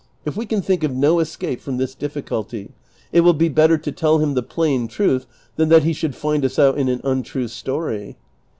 If 0.25 0.35
we 0.35 0.47
can 0.47 0.63
think 0.63 0.83
of 0.83 0.91
no 0.95 1.17
escaj^e 1.17 1.59
from 1.59 1.77
this 1.77 1.93
difficulty, 1.93 2.71
it 3.13 3.21
will 3.21 3.35
be 3.35 3.49
better 3.49 3.77
to 3.77 3.91
tell 3.91 4.17
him 4.17 4.33
the 4.33 4.41
plain 4.41 4.87
truth 4.87 5.27
than 5.57 5.69
that 5.69 5.83
he 5.83 5.93
should 5.93 6.15
find 6.15 6.43
us 6.43 6.57
out 6.57 6.79
in 6.79 6.89
an 6.89 7.01
untrue 7.03 7.47
story." 7.47 8.17